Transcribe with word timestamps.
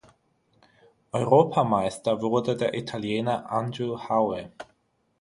Europameister 1.13 2.21
wurde 2.23 2.57
der 2.57 2.73
Italiener 2.73 3.51
Andrew 3.51 3.99
Howe. 4.09 4.49